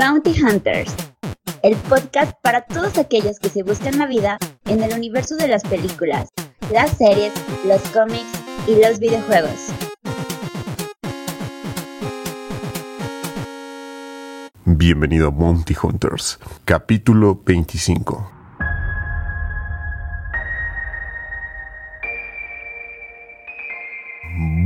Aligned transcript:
Bounty 0.00 0.32
Hunters, 0.42 0.96
el 1.62 1.76
podcast 1.76 2.32
para 2.42 2.62
todos 2.62 2.96
aquellos 2.96 3.38
que 3.38 3.50
se 3.50 3.62
buscan 3.62 3.98
la 3.98 4.06
vida 4.06 4.38
en 4.64 4.82
el 4.82 4.94
universo 4.94 5.36
de 5.36 5.46
las 5.46 5.62
películas, 5.62 6.30
las 6.72 6.92
series, 6.96 7.34
los 7.66 7.82
cómics 7.90 8.32
y 8.66 8.82
los 8.82 8.98
videojuegos. 8.98 9.66
Bienvenido 14.64 15.26
a 15.26 15.30
Bounty 15.30 15.76
Hunters, 15.82 16.38
capítulo 16.64 17.38
25. 17.44 18.32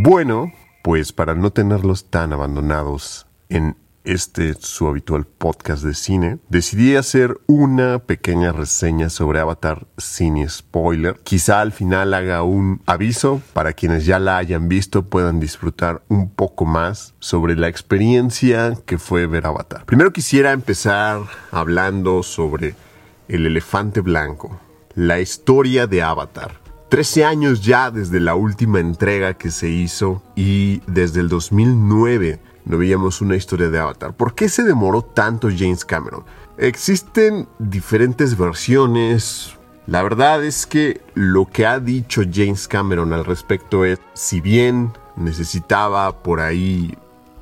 Bueno, 0.05 0.53
pues 0.83 1.13
para 1.13 1.35
no 1.35 1.51
tenerlos 1.51 2.09
tan 2.09 2.33
abandonados 2.33 3.27
en 3.49 3.77
este 4.05 4.55
su 4.55 4.87
habitual 4.87 5.27
podcast 5.27 5.83
de 5.83 5.95
cine, 5.95 6.39
decidí 6.49 6.95
hacer 6.95 7.41
una 7.47 7.99
pequeña 7.99 8.53
reseña 8.53 9.11
sobre 9.11 9.41
Avatar 9.41 9.87
sin 9.99 10.49
spoiler. 10.49 11.19
Quizá 11.25 11.61
al 11.61 11.73
final 11.73 12.15
haga 12.15 12.43
un 12.43 12.83
aviso 12.87 13.43
para 13.53 13.73
quienes 13.73 14.07
ya 14.07 14.19
la 14.19 14.37
hayan 14.37 14.69
visto 14.69 15.05
puedan 15.05 15.41
disfrutar 15.41 16.03
un 16.09 16.31
poco 16.31 16.65
más 16.65 17.15
sobre 17.19 17.57
la 17.57 17.69
experiencia 17.69 18.77
que 18.87 18.99
fue 18.99 19.27
ver 19.27 19.47
Avatar. 19.47 19.85
Primero 19.87 20.13
quisiera 20.13 20.53
empezar 20.53 21.23
hablando 21.51 22.23
sobre 22.23 22.75
el 23.29 23.47
elefante 23.47 24.01
blanco, 24.01 24.61
la 24.95 25.21
historia 25.21 25.87
de 25.87 26.03
Avatar. 26.03 26.61
13 26.91 27.25
años 27.25 27.63
ya 27.63 27.91
desde 27.91 28.21
la 28.21 28.35
última 28.37 28.79
entrega 28.79 29.35
que 29.35 29.51
se 29.51 29.69
hizo 29.69 30.23
y 30.37 30.81
desde 30.87 31.21
el 31.21 31.29
2009 31.29 32.39
no 32.65 32.79
veíamos 32.79 33.21
una 33.21 33.37
historia 33.37 33.69
de 33.69 33.79
Avatar. 33.79 34.15
¿Por 34.15 34.35
qué 34.35 34.49
se 34.49 34.63
demoró 34.63 35.03
tanto 35.03 35.49
James 35.55 35.85
Cameron? 35.85 36.25
Existen 36.57 37.49
diferentes 37.59 38.37
versiones. 38.39 39.55
La 39.87 40.03
verdad 40.03 40.43
es 40.45 40.67
que 40.67 41.03
lo 41.15 41.47
que 41.47 41.67
ha 41.67 41.79
dicho 41.79 42.23
James 42.33 42.69
Cameron 42.69 43.13
al 43.13 43.25
respecto 43.25 43.85
es, 43.85 43.99
si 44.15 44.41
bien 44.41 44.93
necesitaba 45.17 46.23
por 46.23 46.41
ahí 46.41 46.97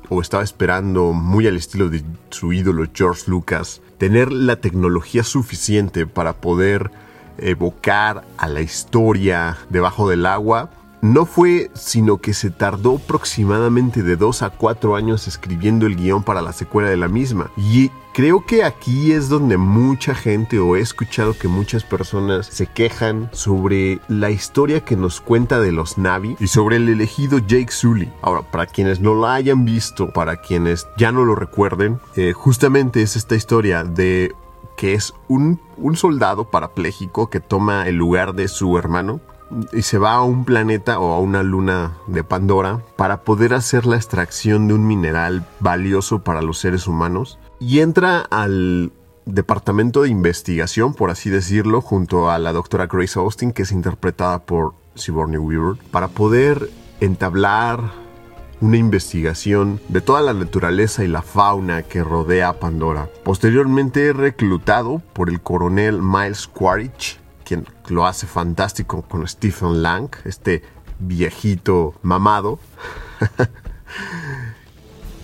o 0.09 0.21
estaba 0.21 0.43
esperando 0.43 1.13
muy 1.13 1.47
al 1.47 1.55
estilo 1.55 1.89
de 1.89 2.03
su 2.29 2.51
ídolo 2.51 2.85
George 2.93 3.23
Lucas, 3.27 3.81
tener 3.97 4.31
la 4.31 4.57
tecnología 4.57 5.23
suficiente 5.23 6.05
para 6.05 6.33
poder 6.33 6.91
evocar 7.37 8.23
a 8.37 8.47
la 8.47 8.61
historia 8.61 9.57
debajo 9.69 10.09
del 10.09 10.25
agua, 10.25 10.69
no 11.03 11.25
fue 11.25 11.69
sino 11.73 12.19
que 12.19 12.33
se 12.33 12.49
tardó 12.49 12.95
aproximadamente 12.95 14.03
de 14.03 14.15
dos 14.15 14.41
a 14.41 14.49
cuatro 14.49 14.95
años 14.95 15.27
escribiendo 15.27 15.85
el 15.85 15.97
guion 15.97 16.23
para 16.23 16.41
la 16.41 16.53
secuela 16.53 16.89
de 16.89 16.95
la 16.95 17.09
misma. 17.09 17.51
Y 17.57 17.91
creo 18.13 18.45
que 18.45 18.63
aquí 18.63 19.11
es 19.11 19.27
donde 19.27 19.57
mucha 19.57 20.15
gente 20.15 20.59
o 20.59 20.77
he 20.77 20.79
escuchado 20.79 21.37
que 21.37 21.49
muchas 21.49 21.83
personas 21.83 22.47
se 22.47 22.67
quejan 22.67 23.29
sobre 23.33 23.99
la 24.07 24.31
historia 24.31 24.85
que 24.85 24.95
nos 24.95 25.19
cuenta 25.19 25.59
de 25.59 25.73
los 25.73 25.97
Navi 25.97 26.37
y 26.39 26.47
sobre 26.47 26.77
el 26.77 26.87
elegido 26.87 27.37
Jake 27.39 27.73
Sully. 27.73 28.09
Ahora, 28.21 28.49
para 28.49 28.65
quienes 28.65 29.01
no 29.01 29.13
la 29.13 29.33
hayan 29.33 29.65
visto, 29.65 30.09
para 30.11 30.37
quienes 30.37 30.87
ya 30.97 31.11
no 31.11 31.25
lo 31.25 31.35
recuerden, 31.35 31.99
eh, 32.15 32.31
justamente 32.31 33.01
es 33.01 33.17
esta 33.17 33.35
historia 33.35 33.83
de 33.83 34.33
que 34.77 34.93
es 34.93 35.13
un, 35.27 35.59
soldado 35.95 36.45
parapléjico 36.45 37.29
que 37.29 37.39
toma 37.39 37.87
el 37.87 37.95
lugar 37.95 38.33
de 38.33 38.47
su 38.47 38.77
hermano 38.77 39.19
y 39.71 39.81
se 39.83 39.97
va 39.97 40.13
a 40.13 40.23
un 40.23 40.45
planeta 40.45 40.99
o 40.99 41.13
a 41.13 41.19
una 41.19 41.43
luna 41.43 41.97
de 42.07 42.23
Pandora 42.23 42.81
para 42.95 43.23
poder 43.23 43.53
hacer 43.53 43.85
la 43.85 43.95
extracción 43.95 44.67
de 44.67 44.73
un 44.73 44.87
mineral 44.87 45.45
valioso 45.59 46.23
para 46.23 46.41
los 46.41 46.59
seres 46.59 46.87
humanos 46.87 47.39
y 47.59 47.79
entra 47.79 48.19
al 48.19 48.91
departamento 49.25 50.03
de 50.03 50.09
investigación, 50.09 50.93
por 50.93 51.09
así 51.09 51.29
decirlo, 51.29 51.81
junto 51.81 52.29
a 52.29 52.39
la 52.39 52.51
doctora 52.51 52.87
Grace 52.87 53.17
Austin, 53.19 53.53
que 53.53 53.63
es 53.63 53.71
interpretada 53.71 54.39
por 54.39 54.73
Sigourney 54.95 55.37
Weaver, 55.37 55.77
para 55.91 56.09
poder 56.09 56.69
entablar 56.99 57.79
una 58.61 58.77
investigación 58.77 59.81
de 59.89 60.01
toda 60.01 60.21
la 60.21 60.33
naturaleza 60.33 61.03
y 61.03 61.07
la 61.07 61.21
fauna 61.21 61.83
que 61.83 62.03
rodea 62.03 62.49
a 62.49 62.59
Pandora. 62.59 63.09
Posteriormente 63.23 64.13
reclutado 64.13 65.01
por 65.11 65.29
el 65.29 65.41
coronel 65.41 66.01
Miles 66.01 66.47
Quaritch, 66.47 67.19
lo 67.87 68.05
hace 68.05 68.27
fantástico 68.27 69.03
con 69.03 69.27
Stephen 69.27 69.81
Lang, 69.81 70.09
este 70.25 70.63
viejito 70.99 71.95
mamado. 72.01 72.59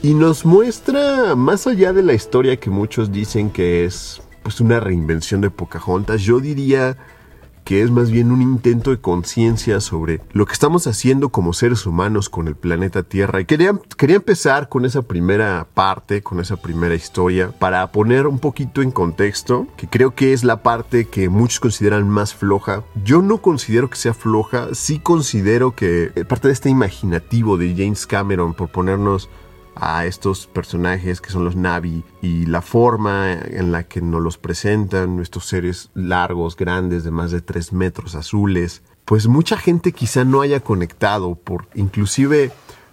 y 0.04 0.14
nos 0.14 0.46
muestra, 0.46 1.36
más 1.36 1.68
allá 1.68 1.94
de 1.94 2.04
la 2.04 2.14
historia 2.14 2.58
que 2.58 2.70
muchos 2.70 3.12
dicen 3.12 3.50
que 3.50 3.86
es 3.86 4.22
pues 4.44 4.62
una 4.62 4.80
reinvención 4.80 5.42
de 5.42 5.50
Pocahontas, 5.50 6.22
yo 6.22 6.40
diría 6.40 6.98
que 7.64 7.82
es 7.82 7.92
más 7.92 8.12
bien 8.12 8.32
un 8.32 8.42
intento 8.42 8.92
de 8.92 9.00
conciencia 9.00 9.80
sobre 9.80 10.22
lo 10.32 10.46
que 10.46 10.54
estamos 10.54 10.88
haciendo 10.88 11.30
como 11.30 11.54
seres 11.54 11.86
humanos 11.86 12.30
con 12.30 12.48
el 12.48 12.56
planeta 12.56 13.04
Tierra. 13.04 13.42
Y 13.42 13.46
quería, 13.46 13.80
quería 13.98 14.18
empezar 14.18 14.70
con 14.70 14.86
esa 14.86 15.04
primera 15.04 15.68
parte, 15.74 16.22
con 16.22 16.40
esa 16.40 16.58
primera 16.58 16.96
historia, 16.96 17.52
para 17.58 17.92
poner 17.92 18.28
un 18.28 18.40
poquito 18.40 18.82
en 18.82 18.92
contexto, 18.92 19.68
que 19.78 19.88
creo 19.88 20.16
que 20.16 20.34
es 20.34 20.44
la 20.44 20.64
parte 20.64 21.06
que 21.06 21.30
muchos 21.30 21.60
consideran 21.60 22.10
más 22.10 22.34
floja. 22.34 22.84
Yo 23.04 23.22
no 23.22 23.40
considero 23.40 23.90
que 23.90 23.98
sea 23.98 24.14
floja, 24.14 24.70
sí 24.74 25.00
considero 25.00 25.76
que 25.76 26.12
parte 26.28 26.48
de 26.48 26.54
este 26.54 26.70
imaginativo 26.70 27.58
de 27.58 27.76
James 27.76 28.08
Cameron 28.08 28.54
por 28.54 28.70
ponernos 28.70 29.30
a 29.80 30.06
estos 30.06 30.48
personajes 30.48 31.22
que 31.22 31.32
son 31.32 31.46
los 31.46 31.56
Navi 31.56 32.04
y 32.22 32.46
la 32.46 32.62
forma 32.62 33.34
en 33.34 33.72
la 33.72 33.84
que 33.84 34.02
nos 34.02 34.22
los 34.22 34.38
presentan, 34.38 35.16
nuestros 35.16 35.46
seres 35.46 35.90
largos, 35.94 36.56
grandes, 36.56 37.04
de 37.04 37.12
más 37.12 37.32
de 37.32 37.42
3 37.42 37.74
metros, 37.74 38.16
azules, 38.16 38.84
pues 39.06 39.28
mucha 39.28 39.58
gente 39.58 39.92
quizá 39.92 40.24
no 40.24 40.42
haya 40.42 40.60
conectado, 40.60 41.36
por 41.36 41.68
inclusive 41.76 42.52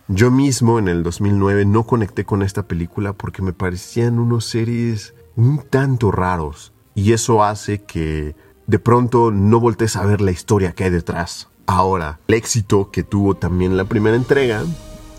yo 0.09 0.31
mismo 0.31 0.79
en 0.79 0.89
el 0.89 1.03
2009 1.03 1.65
no 1.65 1.83
conecté 1.85 2.25
con 2.25 2.43
esta 2.43 2.69
película 2.69 3.13
porque 3.13 3.43
me 3.43 3.53
parecían 3.53 4.19
unos 4.19 4.45
seres 4.45 5.15
un 5.35 5.59
tanto 5.59 6.13
raros 6.13 6.73
y 6.95 7.13
eso 7.13 7.43
hace 7.43 7.83
que 7.83 8.37
de 8.67 8.79
pronto 8.79 9.31
no 9.31 9.61
voltees 9.61 9.97
a 9.97 10.07
ver 10.07 10.21
la 10.21 10.31
historia 10.31 10.73
que 10.73 10.85
hay 10.85 10.91
detrás. 10.91 11.49
Ahora, 11.67 12.21
el 12.29 12.35
éxito 12.37 12.91
que 12.91 13.03
tuvo 13.03 13.35
también 13.35 13.77
la 13.77 13.85
primera 13.85 14.17
entrega 14.17 14.63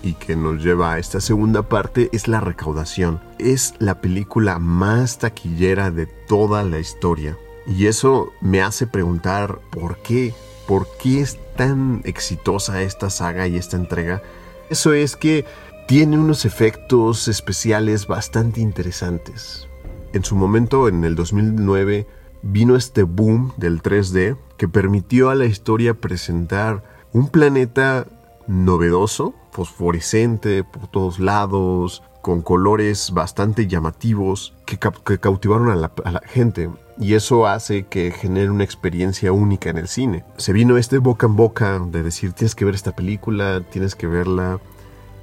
y 0.04 0.14
que 0.14 0.36
nos 0.36 0.64
lleva 0.64 0.94
a 0.94 1.00
esta 1.00 1.22
segunda 1.22 1.64
parte 1.64 2.10
es 2.12 2.28
la 2.28 2.40
recaudación. 2.40 3.20
Es 3.40 3.74
la 3.80 4.02
película 4.02 4.60
más 4.60 5.20
taquillera 5.20 5.92
de 5.92 6.06
toda 6.06 6.64
la 6.64 6.80
historia. 6.80 7.38
Y 7.68 7.88
eso 7.88 8.32
me 8.42 8.62
hace 8.62 8.88
preguntar 8.88 9.60
por 9.72 9.98
qué, 9.98 10.34
por 10.68 10.88
qué 11.02 11.22
es 11.22 11.38
tan 11.56 12.02
exitosa 12.06 12.82
esta 12.82 13.10
saga 13.10 13.48
y 13.48 13.58
esta 13.58 13.76
entrega. 13.78 14.22
Eso 14.70 14.94
es 14.94 15.16
que 15.16 15.46
tiene 15.88 16.18
unos 16.18 16.46
efectos 16.46 17.28
especiales 17.28 18.08
bastante 18.08 18.62
interesantes. 18.62 19.68
En 20.14 20.24
su 20.24 20.36
momento, 20.36 20.88
en 20.88 21.04
el 21.04 21.16
2009, 21.16 22.08
vino 22.42 22.76
este 22.76 23.04
boom 23.04 23.54
del 23.58 23.82
3D 23.82 24.38
que 24.58 24.68
permitió 24.68 25.30
a 25.30 25.36
la 25.36 25.46
historia 25.46 25.94
presentar 25.94 26.84
un 27.14 27.30
planeta 27.30 28.06
novedoso, 28.48 29.34
fosforescente 29.52 30.64
por 30.64 30.88
todos 30.88 31.20
lados, 31.20 32.04
con 32.22 32.42
colores 32.42 33.12
bastante 33.12 33.68
llamativos 33.68 34.54
que, 34.66 34.78
cautivaron 34.78 35.70
a 35.70 35.76
la, 35.76 35.92
a 36.04 36.12
la, 36.12 36.22
gente. 36.26 36.70
Y 37.00 37.14
eso 37.14 37.48
hace 37.48 37.86
que 37.86 38.12
genere 38.12 38.50
una 38.50 38.64
experiencia 38.64 39.32
única 39.32 39.70
en 39.70 39.78
el 39.78 39.88
cine. 39.88 40.26
Se 40.38 40.52
vino 40.52 40.78
este 40.78 40.98
boca 40.98 41.28
en 41.28 41.36
boca 41.36 41.80
de 41.80 42.04
decir 42.04 42.34
tienes 42.34 42.56
que 42.56 42.66
ver 42.66 42.76
esta 42.76 42.96
película, 42.96 43.62
tienes 43.70 43.96
que 43.96 44.08
verla, 44.08 44.60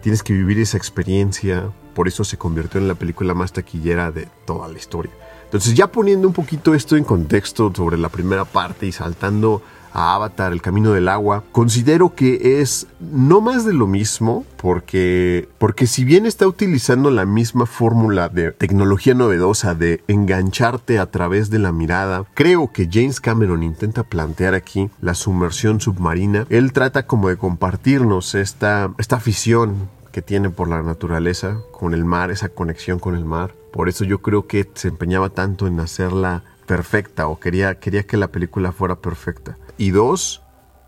tienes 0.03 0.23
que 0.23 0.33
vivir 0.33 0.59
esa 0.59 0.77
experiencia. 0.77 1.71
Por 1.95 2.09
eso 2.09 2.25
se 2.25 2.39
convirtió 2.39 2.81
en 2.81 2.89
la 2.89 2.95
película 2.95 3.35
más 3.35 3.53
taquillera 3.53 4.11
de 4.11 4.29
toda 4.47 4.69
la 4.69 4.79
historia. 4.79 5.13
Entonces 5.45 5.75
ya 5.75 5.89
poniendo 5.89 6.27
un 6.27 6.35
poquito 6.35 6.75
esto 6.75 6.97
en 6.97 7.05
contexto 7.05 7.73
sobre 7.75 7.99
la 7.99 8.09
primera 8.09 8.45
parte 8.45 8.87
y 8.87 8.93
saltando 8.93 9.63
a 9.95 10.15
Avatar, 10.15 10.53
El 10.53 10.61
Camino 10.61 10.93
del 10.93 11.09
Agua, 11.09 11.45
considero 11.53 12.15
que 12.15 12.61
es 12.61 12.89
no 13.01 13.41
más 13.41 13.65
de 13.65 13.73
lo 13.73 13.87
mismo, 13.87 14.45
porque, 14.57 15.49
porque 15.59 15.87
si 15.87 16.05
bien 16.05 16.27
está 16.27 16.47
utilizando 16.47 17.11
la 17.11 17.25
misma 17.25 17.65
fórmula 17.65 18.29
de 18.29 18.51
tecnología 18.51 19.15
novedosa 19.15 19.75
de 19.75 20.03
engancharte 20.09 20.99
a 20.99 21.07
través 21.11 21.49
de 21.49 21.61
la 21.61 21.73
mirada, 21.73 22.25
creo 22.35 22.73
que 22.73 22.89
James 22.93 23.21
Cameron 23.21 23.63
intenta 23.63 24.03
plantear 24.03 24.55
aquí 24.55 24.91
la 25.01 25.15
sumersión 25.15 25.81
submarina. 25.81 26.47
Él 26.51 26.73
trata 26.73 27.07
como 27.07 27.29
de 27.29 27.37
compartirnos 27.37 28.35
esta, 28.35 28.93
esta 28.99 29.17
afición 29.17 29.89
que 30.11 30.23
tiene 30.23 30.51
por 30.51 30.69
la 30.69 30.83
naturaleza, 30.83 31.59
con 31.73 31.95
el 31.95 32.05
mar, 32.05 32.31
esa 32.31 32.49
conexión 32.49 32.99
con 32.99 33.15
el 33.15 33.25
mar. 33.25 33.55
Por 33.73 33.89
eso 33.89 34.05
yo 34.05 34.23
creo 34.23 34.47
que 34.47 34.69
se 34.75 34.89
empeñaba 34.89 35.31
tanto 35.31 35.67
en 35.67 35.79
hacerla 35.79 36.43
perfecta 36.67 37.29
o 37.29 37.39
quería, 37.39 37.79
quería 37.79 38.05
que 38.05 38.17
la 38.17 38.29
película 38.29 38.73
fuera 38.73 38.97
perfecta. 38.97 39.57
Y 39.77 39.91
dos, 39.91 40.43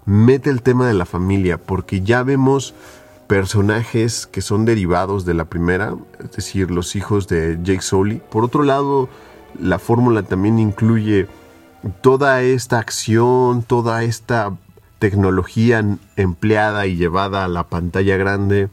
mete 0.05 0.51
el 0.51 0.63
tema 0.63 0.87
de 0.87 0.95
la 0.95 1.07
familia, 1.07 1.59
porque 1.59 2.01
ya 2.03 2.23
vemos 2.23 2.75
personajes 3.27 4.27
que 4.27 4.41
son 4.41 4.65
derivados 4.65 5.25
de 5.25 5.35
la 5.35 5.47
primera, 5.47 5.95
es 6.21 6.33
decir, 6.33 6.71
los 6.71 6.95
hijos 6.97 7.27
de 7.29 7.59
Jake 7.63 7.83
Sully. 7.83 8.23
Por 8.31 8.45
otro 8.45 8.63
lado, 8.63 9.09
la 9.61 9.79
fórmula 9.79 10.23
también 10.23 10.59
incluye 10.59 11.27
toda 12.01 12.43
esta 12.43 12.79
acción, 12.79 13.63
toda 13.63 14.05
esta 14.05 14.57
tecnología 14.99 15.85
empleada 16.17 16.87
y 16.87 16.97
llevada 16.97 17.45
a 17.45 17.49
la 17.49 17.65
pantalla 17.65 18.17
grande 18.17 18.71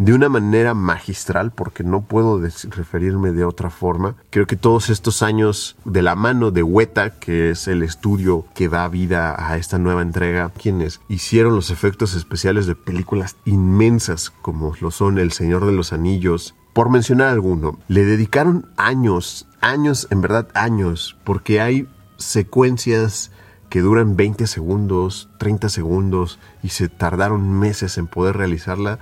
de 0.00 0.14
una 0.14 0.30
manera 0.30 0.72
magistral, 0.72 1.52
porque 1.52 1.84
no 1.84 2.00
puedo 2.00 2.40
referirme 2.70 3.32
de 3.32 3.44
otra 3.44 3.68
forma. 3.68 4.16
Creo 4.30 4.46
que 4.46 4.56
todos 4.56 4.88
estos 4.88 5.22
años 5.22 5.76
de 5.84 6.00
la 6.00 6.14
mano 6.14 6.50
de 6.50 6.62
Weta, 6.62 7.18
que 7.18 7.50
es 7.50 7.68
el 7.68 7.82
estudio 7.82 8.46
que 8.54 8.70
da 8.70 8.88
vida 8.88 9.36
a 9.38 9.58
esta 9.58 9.78
nueva 9.78 10.00
entrega, 10.00 10.52
quienes 10.58 11.02
hicieron 11.10 11.54
los 11.54 11.70
efectos 11.70 12.14
especiales 12.14 12.64
de 12.64 12.76
películas 12.76 13.36
inmensas 13.44 14.30
como 14.30 14.72
lo 14.80 14.90
son 14.90 15.18
El 15.18 15.32
Señor 15.32 15.66
de 15.66 15.72
los 15.72 15.92
Anillos, 15.92 16.54
por 16.72 16.88
mencionar 16.88 17.28
alguno, 17.28 17.78
le 17.86 18.06
dedicaron 18.06 18.70
años, 18.78 19.48
años, 19.60 20.08
en 20.10 20.22
verdad 20.22 20.48
años, 20.54 21.18
porque 21.24 21.60
hay 21.60 21.86
secuencias 22.16 23.32
que 23.68 23.82
duran 23.82 24.16
20 24.16 24.46
segundos, 24.46 25.28
30 25.38 25.68
segundos 25.68 26.38
y 26.62 26.70
se 26.70 26.88
tardaron 26.88 27.58
meses 27.58 27.98
en 27.98 28.06
poder 28.06 28.38
realizarla 28.38 28.98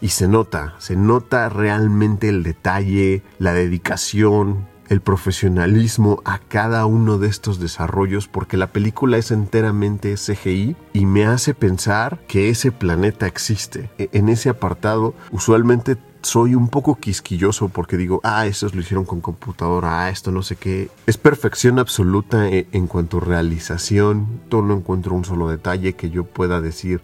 y 0.00 0.08
se 0.08 0.28
nota, 0.28 0.74
se 0.78 0.96
nota 0.96 1.48
realmente 1.48 2.28
el 2.28 2.42
detalle, 2.42 3.22
la 3.38 3.52
dedicación, 3.52 4.66
el 4.88 5.00
profesionalismo 5.00 6.22
a 6.24 6.38
cada 6.38 6.86
uno 6.86 7.18
de 7.18 7.28
estos 7.28 7.58
desarrollos 7.58 8.26
porque 8.28 8.56
la 8.56 8.68
película 8.68 9.18
es 9.18 9.30
enteramente 9.30 10.14
CGI 10.14 10.76
y 10.92 11.06
me 11.06 11.26
hace 11.26 11.54
pensar 11.54 12.18
que 12.26 12.48
ese 12.48 12.72
planeta 12.72 13.26
existe. 13.26 13.90
E, 13.98 14.08
en 14.12 14.28
ese 14.28 14.48
apartado 14.48 15.14
usualmente 15.30 15.96
soy 16.22 16.54
un 16.54 16.68
poco 16.68 16.96
quisquilloso 16.96 17.68
porque 17.68 17.96
digo, 17.96 18.20
ah, 18.24 18.46
estos 18.46 18.74
lo 18.74 18.80
hicieron 18.80 19.04
con 19.04 19.20
computadora, 19.20 20.04
ah, 20.04 20.10
esto 20.10 20.32
no 20.32 20.42
sé 20.42 20.56
qué. 20.56 20.90
Es 21.06 21.16
perfección 21.16 21.78
absoluta 21.78 22.48
e, 22.48 22.66
en, 22.72 22.86
cuanto 22.86 23.18
a 23.18 23.20
realización. 23.20 24.40
No 24.50 24.74
encuentro 24.74 25.14
un 25.14 25.24
solo 25.24 25.48
detalle 25.48 25.94
que 25.94 26.10
yo 26.10 26.24
pueda 26.24 26.60
decir, 26.60 27.00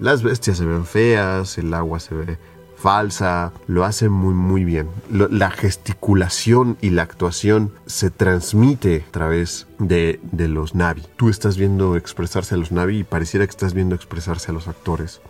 las 0.00 0.22
bestias 0.22 0.58
se 0.58 0.64
ven 0.64 0.84
feas, 0.84 1.58
el 1.58 1.72
agua 1.74 2.00
se 2.00 2.14
ve 2.14 2.38
falsa, 2.76 3.52
lo 3.66 3.84
hace 3.84 4.08
muy 4.08 4.32
muy 4.32 4.64
bien. 4.64 4.88
la 5.10 5.50
gesticulación 5.50 6.78
y 6.80 6.90
la 6.90 7.02
actuación 7.02 7.72
se 7.84 8.10
transmite 8.10 9.04
a 9.06 9.12
través 9.12 9.66
de, 9.78 10.18
de, 10.32 10.48
los 10.48 10.74
Navi. 10.74 11.02
Tú 11.16 11.28
estás 11.28 11.58
viendo 11.58 11.96
expresarse 11.96 12.54
a 12.54 12.58
los 12.58 12.72
Navi 12.72 13.00
y 13.00 13.04
pareciera 13.04 13.46
que 13.46 13.50
estás 13.50 13.74
viendo 13.74 13.94
expresarse 13.94 14.50
a 14.50 14.54
los 14.54 14.66
actores. 14.66 15.20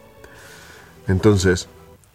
Entonces, 1.08 1.68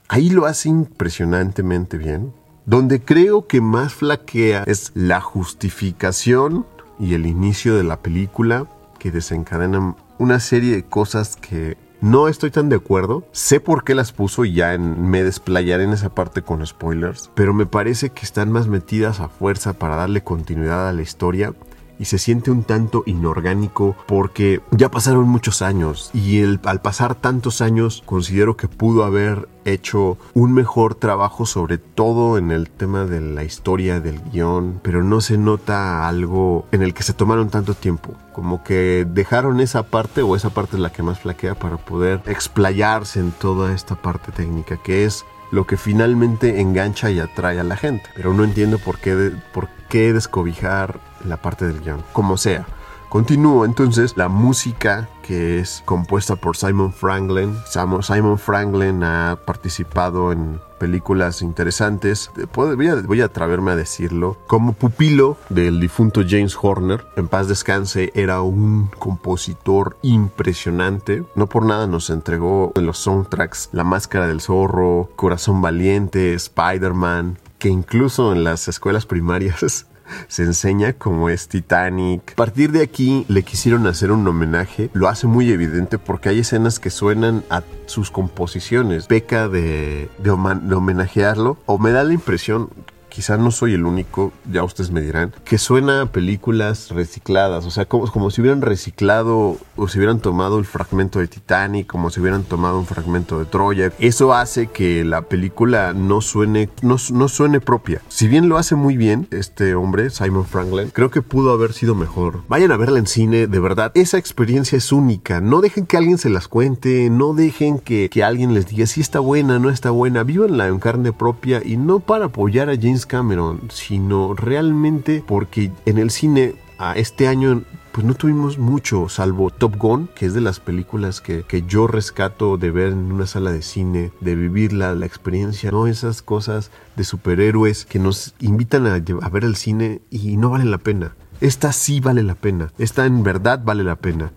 ahí 0.07 0.29
lo 0.29 0.45
hace 0.45 0.69
impresionantemente 0.69 1.97
bien. 1.97 2.33
Donde 2.65 3.01
creo 3.01 3.45
que 3.45 3.61
más 3.61 3.93
flaquea 3.93 4.63
es 4.65 4.91
la 4.95 5.21
justificación 5.21 6.65
y 6.97 7.13
el 7.13 7.25
inicio 7.25 7.75
de 7.75 7.83
la 7.83 7.99
película 7.99 8.67
que 8.97 9.11
desencadenan 9.11 9.97
una 10.17 10.39
serie 10.39 10.73
de 10.75 10.83
cosas 10.83 11.35
que 11.35 11.77
no 12.01 12.27
estoy 12.27 12.51
tan 12.51 12.69
de 12.69 12.75
acuerdo. 12.75 13.27
Sé 13.31 13.59
por 13.59 13.83
qué 13.83 13.95
las 13.95 14.11
puso 14.11 14.45
y 14.45 14.53
ya 14.53 14.77
me 14.77 15.23
desplayaré 15.23 15.83
en 15.83 15.93
esa 15.93 16.13
parte 16.13 16.41
con 16.41 16.65
spoilers. 16.65 17.31
Pero 17.35 17.53
me 17.53 17.65
parece 17.65 18.09
que 18.09 18.25
están 18.25 18.51
más 18.51 18.67
metidas 18.67 19.19
a 19.19 19.29
fuerza 19.29 19.73
para 19.73 19.95
darle 19.95 20.23
continuidad 20.23 20.89
a 20.89 20.93
la 20.93 21.01
historia 21.01 21.53
y 21.99 22.05
se 22.05 22.17
siente 22.17 22.51
un 22.51 22.63
tanto 22.63 23.03
inorgánico 23.05 23.95
porque 24.07 24.61
ya 24.71 24.89
pasaron 24.89 25.27
muchos 25.27 25.61
años 25.61 26.09
y 26.13 26.43
al 26.43 26.81
pasar 26.81 27.15
tantos 27.15 27.61
años 27.61 28.03
considero 28.05 28.57
que 28.57 28.67
pudo 28.67 29.03
haber 29.03 29.47
hecho 29.65 30.17
un 30.33 30.53
mejor 30.53 30.95
trabajo 30.95 31.45
sobre 31.45 31.77
todo 31.77 32.37
en 32.37 32.51
el 32.51 32.69
tema 32.69 33.05
de 33.05 33.21
la 33.21 33.43
historia 33.43 33.99
del 33.99 34.21
guion, 34.31 34.79
pero 34.83 35.03
no 35.03 35.21
se 35.21 35.37
nota 35.37 36.07
algo 36.07 36.67
en 36.71 36.83
el 36.83 36.93
que 36.93 37.03
se 37.03 37.13
tomaron 37.13 37.49
tanto 37.49 37.73
tiempo, 37.73 38.13
como 38.31 38.63
que 38.63 39.07
dejaron 39.09 39.59
esa 39.59 39.83
parte 39.83 40.21
o 40.21 40.35
esa 40.35 40.51
parte 40.51 40.75
es 40.75 40.81
la 40.81 40.91
que 40.91 41.03
más 41.03 41.19
flaquea 41.19 41.55
para 41.55 41.77
poder 41.77 42.21
explayarse 42.27 43.19
en 43.19 43.31
toda 43.31 43.73
esta 43.73 43.95
parte 43.95 44.31
técnica 44.31 44.77
que 44.77 45.05
es 45.05 45.25
lo 45.51 45.65
que 45.65 45.77
finalmente 45.77 46.59
engancha 46.59 47.09
y 47.11 47.19
atrae 47.19 47.59
a 47.59 47.63
la 47.63 47.77
gente. 47.77 48.09
Pero 48.15 48.33
no 48.33 48.43
entiendo 48.43 48.77
por 48.77 48.97
qué, 48.99 49.31
por 49.53 49.69
qué 49.89 50.11
descobijar 50.11 50.99
la 51.25 51.37
parte 51.37 51.65
del 51.65 51.81
guion, 51.81 52.03
como 52.13 52.37
sea. 52.37 52.65
Continúo 53.09 53.63
entonces 53.63 54.17
la 54.17 54.27
música 54.27 55.07
que 55.23 55.59
es 55.59 55.81
compuesta 55.85 56.35
por 56.35 56.57
Simon 56.57 56.91
Franklin. 56.91 57.55
Simon 57.65 58.37
Franklin 58.37 59.03
ha 59.03 59.39
participado 59.45 60.31
en 60.31 60.59
películas 60.79 61.41
interesantes. 61.41 62.29
Voy 62.53 62.87
a, 62.87 62.95
voy 62.95 63.21
a 63.21 63.25
atreverme 63.25 63.71
a 63.71 63.75
decirlo. 63.75 64.37
Como 64.47 64.73
pupilo 64.73 65.37
del 65.49 65.79
difunto 65.79 66.23
James 66.27 66.57
Horner, 66.61 67.05
en 67.15 67.27
paz 67.27 67.47
descanse, 67.47 68.11
era 68.15 68.41
un 68.41 68.89
compositor 68.99 69.97
impresionante. 70.01 71.23
No 71.35 71.47
por 71.47 71.65
nada 71.65 71.87
nos 71.87 72.09
entregó 72.09 72.73
en 72.75 72.85
los 72.85 72.97
soundtracks 72.97 73.69
La 73.71 73.83
Máscara 73.83 74.27
del 74.27 74.41
Zorro, 74.41 75.09
Corazón 75.15 75.61
Valiente, 75.61 76.33
Spider-Man, 76.33 77.39
que 77.59 77.69
incluso 77.69 78.33
en 78.33 78.43
las 78.43 78.67
escuelas 78.67 79.05
primarias 79.05 79.87
se 80.27 80.43
enseña 80.43 80.93
como 80.93 81.29
es 81.29 81.47
Titanic. 81.47 82.33
A 82.33 82.35
partir 82.35 82.71
de 82.71 82.81
aquí 82.81 83.25
le 83.27 83.43
quisieron 83.43 83.87
hacer 83.87 84.11
un 84.11 84.27
homenaje, 84.27 84.89
lo 84.93 85.07
hace 85.07 85.27
muy 85.27 85.51
evidente 85.51 85.97
porque 85.97 86.29
hay 86.29 86.39
escenas 86.39 86.79
que 86.79 86.89
suenan 86.89 87.43
a 87.49 87.63
sus 87.85 88.11
composiciones. 88.11 89.07
Peca 89.07 89.47
de, 89.47 90.09
de, 90.17 90.59
de 90.61 90.75
homenajearlo 90.75 91.57
o 91.65 91.77
me 91.77 91.91
da 91.91 92.03
la 92.03 92.13
impresión 92.13 92.69
quizá 93.15 93.37
no 93.37 93.49
soy 93.49 93.75
el 93.75 93.85
único, 93.85 94.33
ya 94.51 94.65
ustedes 94.65 94.91
me 94.91 94.99
dirán, 94.99 95.33
que 95.45 95.57
suena 95.57 96.01
a 96.01 96.05
películas 96.07 96.89
recicladas, 96.89 97.65
o 97.65 97.71
sea, 97.71 97.85
como, 97.85 98.11
como 98.11 98.29
si 98.29 98.41
hubieran 98.41 98.61
reciclado 98.61 99.57
o 99.77 99.87
si 99.87 99.99
hubieran 99.99 100.19
tomado 100.19 100.59
el 100.59 100.65
fragmento 100.65 101.19
de 101.19 101.27
Titanic, 101.27 101.87
como 101.87 102.09
si 102.09 102.19
hubieran 102.19 102.43
tomado 102.43 102.77
un 102.77 102.85
fragmento 102.85 103.39
de 103.39 103.45
Troya. 103.45 103.93
Eso 103.99 104.33
hace 104.33 104.67
que 104.67 105.05
la 105.05 105.21
película 105.21 105.93
no 105.93 106.19
suene, 106.19 106.69
no, 106.81 106.97
no 107.13 107.29
suene 107.29 107.61
propia. 107.61 108.01
Si 108.09 108.27
bien 108.27 108.49
lo 108.49 108.57
hace 108.57 108.75
muy 108.75 108.97
bien 108.97 109.29
este 109.31 109.75
hombre, 109.75 110.09
Simon 110.09 110.43
Franklin, 110.43 110.89
creo 110.91 111.09
que 111.09 111.21
pudo 111.21 111.53
haber 111.53 111.71
sido 111.71 111.95
mejor. 111.95 112.41
Vayan 112.49 112.73
a 112.73 112.77
verla 112.77 112.99
en 112.99 113.07
cine, 113.07 113.47
de 113.47 113.59
verdad, 113.59 113.93
esa 113.95 114.17
experiencia 114.17 114.77
es 114.77 114.91
única. 114.91 115.39
No 115.39 115.61
dejen 115.61 115.85
que 115.85 115.95
alguien 115.95 116.17
se 116.17 116.29
las 116.29 116.49
cuente, 116.49 117.09
no 117.09 117.33
dejen 117.33 117.79
que, 117.79 118.09
que 118.09 118.25
alguien 118.25 118.53
les 118.53 118.67
diga 118.67 118.85
si 118.87 118.99
está 118.99 119.21
buena, 119.21 119.57
no 119.57 119.69
está 119.69 119.89
buena. 119.89 120.23
Vívanla 120.23 120.67
en 120.67 120.79
carne 120.79 121.13
propia 121.13 121.61
y 121.63 121.77
no 121.77 122.01
para 122.01 122.25
apoyar 122.25 122.69
a 122.69 122.75
James 122.75 123.04
Cameron, 123.05 123.61
sino 123.69 124.33
realmente 124.33 125.23
porque 125.25 125.71
en 125.85 125.97
el 125.97 126.11
cine 126.11 126.55
a 126.77 126.93
este 126.93 127.27
año 127.27 127.63
pues 127.95 128.05
no 128.05 128.13
tuvimos 128.13 128.57
mucho, 128.57 129.07
salvo 129.07 129.51
Top 129.51 129.77
Gun, 129.77 130.09
que 130.13 130.25
es 130.25 130.33
de 130.33 130.41
las 130.41 130.59
películas 130.59 131.21
que, 131.21 131.45
yo 131.65 131.87
rescato 131.87 132.57
de 132.57 132.69
ver 132.69 132.91
en 132.91 133.09
una 133.09 133.25
sala 133.25 133.53
de 133.53 133.61
cine, 133.61 134.11
de 134.19 134.35
vivir 134.35 134.73
la, 134.73 134.91
experiencia, 135.05 135.71
no 135.71 135.87
esas 135.87 136.21
cosas 136.21 136.71
de 136.97 137.05
superhéroes 137.05 137.85
que 137.85 137.97
nos 137.97 138.35
invitan 138.41 138.85
a, 138.85 138.95
a 138.95 139.29
ver 139.29 139.45
el 139.45 139.55
cine 139.55 140.01
y 140.09 140.35
no 140.35 140.49
valen 140.49 140.71
la 140.71 140.77
pena. 140.77 141.15
Esta 141.39 141.71
sí 141.71 142.01
vale 142.01 142.21
la 142.21 142.35
pena, 142.35 142.73
esta 142.77 143.05
en 143.05 143.23
verdad 143.23 143.61
vale 143.63 143.85
la 143.85 143.95
pena. 143.95 144.33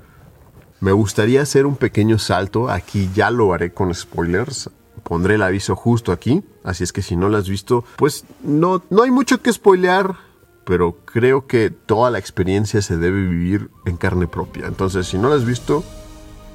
Me 0.78 0.92
gustaría 0.92 1.42
hacer 1.42 1.66
un 1.66 1.74
pequeño 1.74 2.18
salto, 2.18 2.70
aquí 2.70 3.10
ya 3.12 3.32
lo 3.32 3.52
haré 3.52 3.72
con 3.72 3.92
spoilers, 3.92 4.70
Pondré 5.08 5.36
el 5.36 5.42
aviso 5.42 5.74
justo 5.74 6.12
aquí, 6.12 6.44
así 6.64 6.84
es 6.84 6.92
que 6.92 7.00
si 7.00 7.16
no 7.16 7.30
lo 7.30 7.38
has 7.38 7.48
visto, 7.48 7.82
pues 7.96 8.26
no, 8.42 8.82
no 8.90 9.04
hay 9.04 9.10
mucho 9.10 9.40
que 9.40 9.50
spoilear, 9.50 10.16
pero 10.64 10.98
creo 11.06 11.46
que 11.46 11.70
toda 11.70 12.10
la 12.10 12.18
experiencia 12.18 12.82
se 12.82 12.98
debe 12.98 13.22
vivir 13.22 13.70
en 13.86 13.96
carne 13.96 14.26
propia. 14.26 14.66
Entonces, 14.66 15.06
si 15.06 15.16
no 15.16 15.30
lo 15.30 15.34
has 15.34 15.46
visto, 15.46 15.82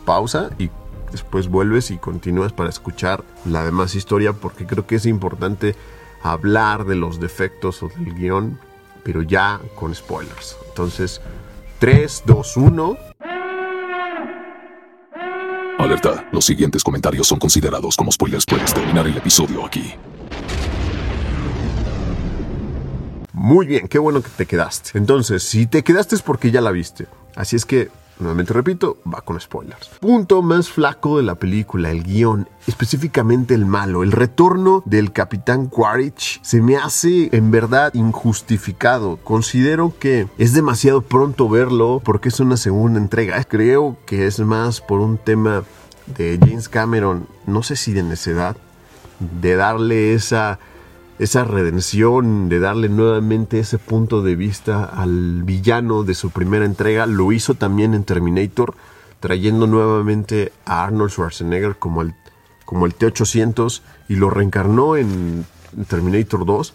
pausa 0.05 0.51
y 0.59 0.69
después 1.11 1.47
vuelves 1.47 1.89
y 1.89 1.97
continúas 1.97 2.53
para 2.53 2.69
escuchar 2.69 3.23
la 3.43 3.65
demás 3.65 3.95
historia, 3.95 4.33
porque 4.33 4.67
creo 4.67 4.85
que 4.85 4.97
es 4.97 5.07
importante 5.07 5.75
hablar 6.21 6.85
de 6.85 6.95
los 6.95 7.19
defectos 7.19 7.81
o 7.81 7.89
del 7.89 8.13
guion, 8.13 8.59
pero 9.03 9.23
ya 9.23 9.61
con 9.73 9.95
spoilers. 9.95 10.57
Entonces, 10.67 11.21
3, 11.79 12.21
2, 12.27 12.57
1. 12.57 12.97
Alerta, 15.83 16.29
los 16.31 16.45
siguientes 16.45 16.83
comentarios 16.83 17.27
son 17.27 17.39
considerados 17.39 17.97
como 17.97 18.11
spoilers. 18.11 18.45
Puedes 18.45 18.73
terminar 18.73 19.05
el 19.05 19.17
episodio 19.17 19.65
aquí. 19.65 19.93
Muy 23.33 23.67
bien, 23.67 23.89
qué 23.89 23.99
bueno 23.99 24.21
que 24.21 24.29
te 24.29 24.45
quedaste. 24.45 24.97
Entonces, 24.97 25.43
si 25.43 25.67
te 25.67 25.83
quedaste 25.83 26.15
es 26.15 26.21
porque 26.21 26.51
ya 26.51 26.61
la 26.61 26.71
viste. 26.71 27.07
Así 27.35 27.57
es 27.57 27.65
que 27.65 27.89
nuevamente 28.19 28.53
repito, 28.53 28.97
va 29.11 29.21
con 29.21 29.39
spoilers. 29.39 29.89
Punto 29.99 30.41
más 30.41 30.69
flaco 30.69 31.17
de 31.17 31.23
la 31.23 31.35
película, 31.35 31.91
el 31.91 32.03
guion, 32.03 32.49
específicamente 32.67 33.53
el 33.53 33.65
malo, 33.65 34.03
el 34.03 34.11
retorno 34.11 34.83
del 34.85 35.11
capitán 35.11 35.67
Quaritch 35.67 36.41
se 36.43 36.61
me 36.61 36.77
hace 36.77 37.29
en 37.35 37.51
verdad 37.51 37.93
injustificado. 37.93 39.17
Considero 39.17 39.93
que 39.99 40.27
es 40.37 40.53
demasiado 40.53 41.01
pronto 41.01 41.49
verlo 41.49 42.01
porque 42.03 42.29
es 42.29 42.39
una 42.39 42.57
segunda 42.57 42.99
entrega. 42.99 43.43
Creo 43.43 43.97
que 44.05 44.27
es 44.27 44.39
más 44.39 44.81
por 44.81 44.99
un 44.99 45.17
tema 45.17 45.63
de 46.17 46.37
James 46.39 46.69
Cameron, 46.69 47.27
no 47.45 47.63
sé 47.63 47.75
si 47.75 47.93
de 47.93 48.03
necedad, 48.03 48.57
de 49.41 49.55
darle 49.55 50.13
esa, 50.13 50.59
esa 51.19 51.43
redención, 51.43 52.49
de 52.49 52.59
darle 52.59 52.89
nuevamente 52.89 53.59
ese 53.59 53.77
punto 53.77 54.21
de 54.21 54.35
vista 54.35 54.83
al 54.83 55.43
villano 55.43 56.03
de 56.03 56.15
su 56.15 56.31
primera 56.31 56.65
entrega. 56.65 57.05
Lo 57.05 57.31
hizo 57.31 57.53
también 57.53 57.93
en 57.93 58.03
Terminator, 58.03 58.73
trayendo 59.19 59.67
nuevamente 59.67 60.51
a 60.65 60.83
Arnold 60.83 61.11
Schwarzenegger 61.11 61.75
como 61.77 62.01
el, 62.01 62.15
como 62.65 62.85
el 62.85 62.95
T-800 62.95 63.81
y 64.09 64.15
lo 64.15 64.29
reencarnó 64.29 64.97
en 64.97 65.45
Terminator 65.87 66.45
2. 66.45 66.73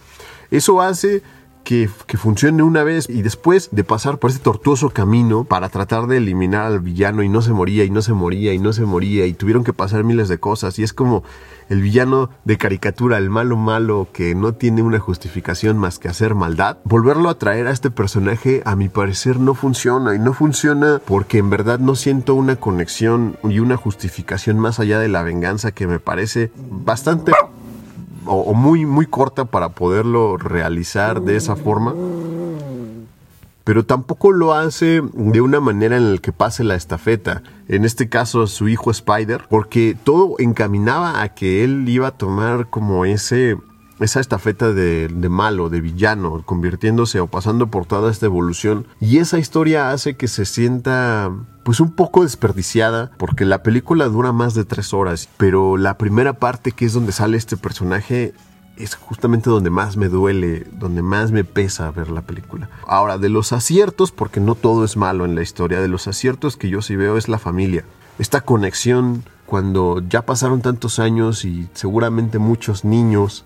Eso 0.51 0.81
hace 0.81 1.23
que, 1.69 2.17
funcione 2.17 2.63
una 2.63 2.83
vez 2.83 3.11
y 3.11 3.21
después 3.21 3.69
de 3.73 3.85
pasar 3.85 4.17
por 4.17 4.31
este 4.31 4.43
tortuoso 4.43 4.89
camino 4.89 5.45
para 5.45 5.69
tratar 5.69 6.07
de 6.07 6.17
eliminar 6.17 6.65
al 6.65 6.81
villano 6.81 7.23
y 7.23 7.29
no 7.29 7.43
se 7.43 7.53
moría 7.53 7.85
y 7.85 7.91
no 7.91 8.01
se 8.01 8.15
moría 8.15 8.55
y 8.55 8.59
no 8.59 8.73
se 8.73 8.87
moría 8.87 9.27
y 9.27 9.35
tuvieron 9.35 9.65
que 9.65 9.75
pasar 9.75 10.03
miles 10.03 10.31
de 10.31 10.39
cosas 10.39 10.79
y 10.79 10.83
es 10.83 10.95
como 10.95 11.25
el 11.69 11.83
villano 11.83 12.31
de 12.47 12.57
caricatura, 12.57 13.19
el 13.19 13.29
malo 13.29 13.59
malo 13.59 14.09
que 14.15 14.35
no 14.35 14.55
tiene 14.55 14.83
una 14.83 14.99
justificación 14.99 15.77
más 15.77 15.99
que 15.99 16.09
hacer 16.09 16.35
maldad, 16.35 16.79
volverlo 16.85 17.29
a 17.29 17.37
traer 17.37 17.67
a 17.67 17.73
este 17.73 17.91
personaje 17.91 18.63
a 18.65 18.75
mi 18.75 18.89
parecer 18.89 19.39
no 19.39 19.53
funciona 19.53 20.15
y 20.15 20.19
no 20.19 20.33
funciona 20.33 21.03
porque 21.05 21.37
en 21.37 21.51
verdad 21.51 21.79
no 21.81 21.97
siento 21.97 22.35
una 22.35 22.57
conexión 22.57 23.37
y 23.45 23.59
una 23.59 23.77
justificación 23.77 24.59
más 24.59 24.81
allá 24.81 24.99
de 24.99 25.09
la 25.09 25.23
venganza 25.23 25.73
que 25.73 25.87
me 25.87 26.01
parece 26.01 26.51
bastante 26.57 27.33
o, 28.29 28.55
muy, 28.55 28.87
muy 28.87 29.07
corta 29.07 29.47
para 29.47 29.71
poderlo 29.71 30.37
realizar 30.37 31.23
de 31.23 31.37
esa 31.37 31.57
forma. 31.57 31.95
Pero 33.65 33.85
tampoco 33.85 34.33
lo 34.33 34.55
hace 34.55 35.03
de 35.13 35.41
una 35.41 35.61
manera 35.61 35.97
en 35.97 36.15
la 36.15 36.19
que 36.19 36.33
pase 36.33 36.65
la 36.65 36.75
estafeta. 36.75 37.43
En 37.69 37.85
este 37.85 38.09
caso, 38.09 38.47
su 38.47 38.69
hijo 38.69 38.91
Spider, 38.91 39.43
porque 39.51 39.97
todo 40.03 40.37
encaminaba 40.39 41.23
a 41.23 41.35
que 41.35 41.65
él 41.65 41.87
iba 41.89 42.09
a 42.09 42.13
tomar 42.13 42.71
como 42.71 43.05
ese 43.05 43.59
esa 44.01 44.21
estafeta 44.21 44.73
de, 44.73 45.09
malo, 45.29 45.69
de 45.71 45.81
villano, 45.81 46.43
convirtiéndose 46.45 47.21
o 47.21 47.27
pasando 47.27 47.69
por 47.69 47.87
toda 47.87 48.11
esta 48.11 48.27
evolución. 48.27 48.87
Y 49.01 49.19
esa 49.19 49.39
historia 49.39 49.91
hace 49.91 50.17
que 50.17 50.29
se 50.29 50.45
sienta 50.45 51.31
pues 51.63 51.81
un 51.81 51.93
poco 51.93 52.23
desperdiciada 52.23 53.11
porque 53.19 53.45
la 53.45 53.63
película 53.63 54.07
dura 54.07 54.33
más 54.33 54.55
de 54.55 54.65
tres 54.65 54.95
horas, 54.95 55.29
pero 55.37 55.77
la 55.77 55.99
primera 55.99 56.35
parte 56.35 56.73
que 56.73 56.87
es 56.87 56.93
donde 56.93 57.13
sale 57.13 57.37
este 57.37 57.57
personaje 57.57 58.33
es 58.77 58.95
justamente 58.95 59.51
donde 59.51 59.71
más 59.71 59.97
me 59.97 60.09
duele, 60.09 60.67
donde 60.73 61.03
más 61.03 61.33
me 61.33 61.45
pesa 61.45 61.91
ver 61.91 62.11
la 62.11 62.23
película. 62.23 62.71
Ahora, 62.87 63.19
de 63.19 63.29
los 63.29 63.53
aciertos, 63.53 64.13
porque 64.13 64.41
no 64.41 64.55
todo 64.55 64.85
es 64.85 64.97
malo 64.97 65.25
en 65.25 65.35
la 65.35 65.43
historia, 65.43 65.81
de 65.81 65.89
los 65.89 66.07
aciertos 66.07 66.57
que 66.57 66.69
yo 66.69 66.81
sí 66.81 66.95
veo 66.95 67.17
es 67.17 67.29
la 67.29 67.39
familia. 67.39 67.85
Esta 68.19 68.41
conexión 68.41 69.25
cuando 69.47 70.03
ya 70.09 70.23
pasaron 70.23 70.61
tantos 70.61 70.99
años 70.99 71.45
y 71.45 71.69
seguramente 71.73 72.39
muchos 72.39 72.85
niños 72.85 73.45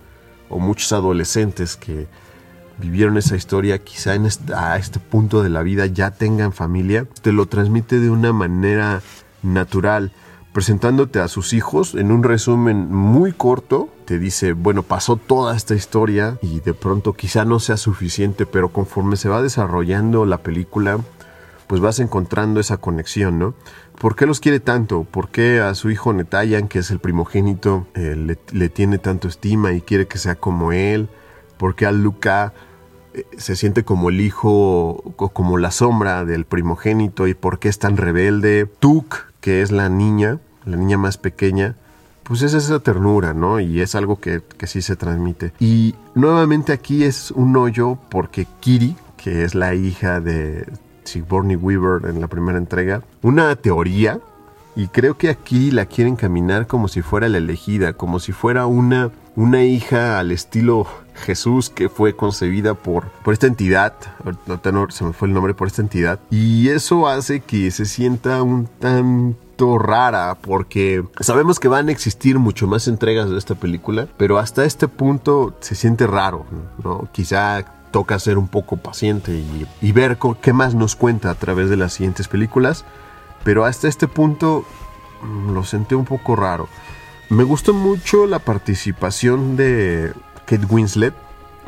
o 0.53 0.59
muchos 0.59 0.93
adolescentes 0.93 1.77
que 1.77 2.07
vivieron 2.79 3.17
esa 3.17 3.37
historia 3.37 3.79
quizá 3.79 4.15
en 4.15 4.29
a 4.55 4.77
este 4.77 4.99
punto 4.99 5.43
de 5.43 5.51
la 5.51 5.63
vida 5.63 5.87
ya 5.87 6.11
tengan 6.11 6.53
familia, 6.53 7.07
te 7.23 7.33
lo 7.33 7.47
transmite 7.47 7.99
de 7.99 8.11
una 8.11 8.33
manera 8.33 9.03
natural, 9.43 10.13
presentándote 10.53 11.21
a 11.21 11.29
sus 11.29 11.53
hijos 11.53 11.95
en 11.95 12.13
un 12.13 12.23
resumen 12.23 12.93
muy 12.93 13.33
corto, 13.33 13.89
te 14.05 14.19
dice, 14.19 14.53
bueno, 14.53 14.83
pasó 14.83 15.17
toda 15.17 15.57
esta 15.57 15.75
historia 15.75 16.39
y 16.43 16.61
de 16.61 16.75
pronto 16.75 17.15
quizá 17.15 17.45
no 17.45 17.59
sea 17.59 17.77
suficiente, 17.77 18.47
pero 18.47 18.71
conforme 18.71 19.17
se 19.17 19.29
va 19.29 19.43
desarrollando 19.43 20.27
la 20.27 20.39
película, 20.39 20.99
pues 21.67 21.81
vas 21.81 22.01
encontrando 22.01 22.61
esa 22.61 22.77
conexión, 22.77 23.39
¿no? 23.39 23.55
¿Por 24.03 24.17
qué 24.17 24.27
los 24.27 24.41
quiere 24.41 24.59
tanto? 24.59 25.05
¿Por 25.05 25.29
qué 25.29 25.61
a 25.61 25.77
su 25.77 25.89
hijo 25.89 26.13
Netayan, 26.13 26.67
que 26.67 26.81
es 26.81 26.91
el 26.91 26.99
primogénito, 26.99 27.87
eh, 27.95 28.37
le, 28.51 28.69
tiene 28.69 28.99
tanto 28.99 29.29
estima 29.29 29.75
y 29.75 29.81
quiere 29.81 30.09
que 30.09 30.19
sea 30.19 30.35
como 30.35 30.73
él? 30.73 31.09
¿Por 31.57 31.77
qué 31.77 31.87
a 31.87 31.93
Luca 31.93 32.53
eh, 33.15 33.25
se 33.39 33.55
siente 33.55 33.85
como 33.85 34.11
el 34.11 34.21
hijo, 34.21 35.15
como 35.15 35.57
la 35.57 35.71
sombra 35.71 36.25
del 36.25 36.47
primogénito 36.47 37.29
y 37.29 37.35
por 37.35 37.61
qué 37.61 37.69
es 37.69 37.79
tan 37.79 37.97
rebelde? 37.97 38.67
Tuk, 38.81 39.19
que 39.41 39.63
es 39.63 39.71
la 39.71 39.89
niña, 39.89 40.41
la 40.65 40.77
niña 40.77 40.99
más 40.99 41.17
pequeña, 41.17 41.77
pues 42.25 42.43
es 42.43 42.55
esa 42.55 42.81
ternura, 42.81 43.35
¿no? 43.35 43.61
Y 43.61 43.81
es 43.83 43.95
algo 43.95 44.19
que, 44.19 44.43
que 44.59 44.67
sí 44.67 44.83
se 44.83 44.97
transmite. 44.97 45.53
Y 45.61 45.95
nuevamente 46.17 46.73
aquí 46.73 47.05
es 47.05 47.31
un 47.31 47.57
hoyo 47.57 47.99
porque 48.11 48.49
Kiri, 48.59 48.97
que 49.17 49.45
es 49.45 49.55
la 49.55 49.77
hija 49.77 50.21
de 50.21 50.67
Sigourney 51.05 51.57
Weaver 51.57 52.09
en 52.09 52.21
la 52.21 52.29
primera 52.29 52.59
entrega, 52.59 53.03
una 53.23 53.55
teoría 53.57 54.21
y 54.75 54.89
creo 54.89 55.19
que 55.19 55.29
aquí 55.29 55.71
la 55.71 55.87
quieren 55.87 56.17
caminar 56.17 56.67
como 56.67 56.89
si 56.89 57.03
fuera 57.03 57.29
la 57.29 57.39
elegida, 57.39 57.93
como 57.93 58.21
si 58.21 58.33
fuera 58.33 58.67
una, 58.67 59.11
una 59.37 59.65
hija 59.65 60.19
al 60.19 60.33
estilo 60.33 60.87
Jesús 61.15 61.69
que 61.69 61.89
fue 61.89 62.17
concebida 62.17 62.75
por, 62.75 63.09
por 63.23 63.35
esta 63.35 63.47
entidad, 63.47 63.95
no, 64.47 64.91
se 64.91 65.05
me 65.05 65.13
fue 65.13 65.29
el 65.29 65.35
nombre 65.35 65.55
por 65.55 65.69
esta 65.69 65.83
entidad, 65.83 66.19
y 66.31 66.69
eso 66.69 67.07
hace 67.07 67.41
que 67.41 67.71
se 67.71 67.85
sienta 67.85 68.43
un 68.43 68.67
tanto 68.79 69.79
rara 69.79 70.37
porque 70.41 71.05
sabemos 71.21 71.61
que 71.61 71.69
van 71.69 71.89
a 71.89 71.93
existir 71.93 72.39
mucho 72.39 72.67
más 72.67 72.89
entregas 72.89 73.29
de 73.29 73.39
esta 73.39 73.55
película, 73.55 74.09
pero 74.17 74.39
hasta 74.39 74.65
este 74.65 74.89
punto 74.89 75.55
se 75.61 75.75
siente 75.75 76.07
raro, 76.07 76.47
¿no? 76.83 77.09
Quizá 77.13 77.82
toca 77.93 78.19
ser 78.19 78.39
un 78.39 78.49
poco 78.49 78.79
paciente 78.79 79.45
y, 79.81 79.93
ver 79.93 80.19
qué 80.41 80.53
más 80.53 80.75
nos 80.75 80.97
cuenta 80.97 81.31
a 81.31 81.35
través 81.35 81.71
de 81.71 81.77
las 81.77 81.93
siguientes 81.93 82.27
películas. 82.27 82.85
Pero 83.45 83.65
hasta 83.65 83.89
este 83.89 84.09
punto 84.09 84.65
mm, 85.23 85.53
lo 85.53 85.63
sentí 85.63 85.95
un 85.95 86.05
poco 86.05 86.35
raro. 86.35 86.69
Me 87.29 87.45
gustó 87.45 87.73
mucho 87.73 88.27
la 88.27 88.41
participación 88.41 89.57
de 89.57 90.13
Kate 90.47 90.67
Winslet. 90.67 91.15